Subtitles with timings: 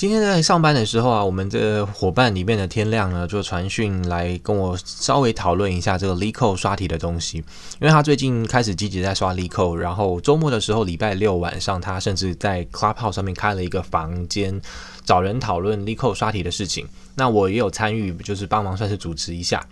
[0.00, 14.58] 今天在上班的时候啊，我们这个伙伴里面的天亮呢，就传讯来跟我稍微讨论一下这个 Leeco 刷题的东西，因为他最近开始积极在刷 Leeco，然后周末的时候，礼拜六晚上，他甚至在 Clubhouse 上面开了一个房间，
[15.04, 16.88] 找人讨论 Leeco 刷题的事情。
[17.16, 19.62] 那我也有参与，就是帮忙算是主持一下。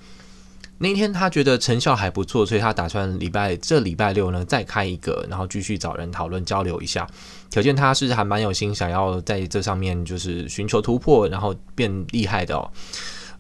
[0.79, 7.07] 那天他觉得成效还不错，所以他打算礼拜这礼拜六呢再开一个，然后继续找人讨论交流一下。
[7.53, 12.71] 可见他是还蛮有心，想要在这上面就是寻求突破，然后变厉害的哦。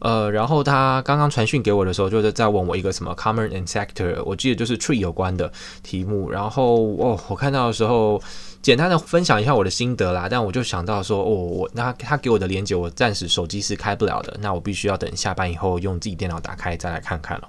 [0.01, 5.51] 呃，然后他刚刚传讯给我的时候，就是在问我一个什么 common and sector，我记得就是 tree 有关的
[5.83, 6.31] 题目。
[6.31, 8.23] 然后哦，我看到的时候，
[8.63, 10.29] 简单的分享一下我的心得啦。
[10.31, 17.49] 但我就想到说，哦，我那他给我的连接，我暂时手机是开不了的，那我必须要等下班以后用自己电脑打开再来看看了。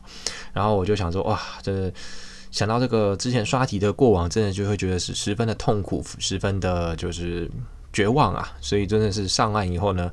[0.51, 1.91] 然后我就想说，哇，这
[2.49, 7.47] 想到这个之前刷题的过往，真的就会觉得是十分的痛苦，十分的就是
[7.93, 8.51] 绝望啊。
[8.61, 10.11] 所以真的是上岸以后呢。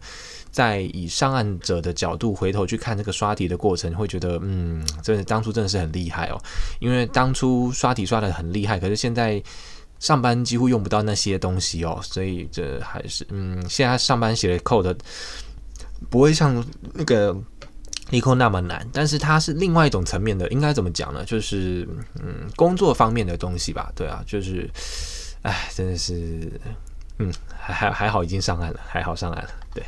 [0.53, 6.43] 在以上岸者的角度回头去看这个刷题的过程，会觉得，嗯，真的当初真的是很厉害哦。
[6.81, 9.43] 因为当初刷题刷得很厉害，可是现在
[9.99, 14.97] 上班几乎用不到那些东西哦，所以这还是，嗯，现在上班写的 code
[16.09, 17.37] 不会像那个
[18.13, 21.23] eq 那么难，但是它是另外一种层面的，应该怎么讲呢？
[21.27, 21.87] 就是，
[22.23, 23.93] 嗯，工作方面的东西吧。
[23.95, 24.71] 对啊，就是，
[25.43, 26.51] 哎，真的是，
[27.19, 29.83] 嗯，还还还好，已经上岸了，还好上岸了，对。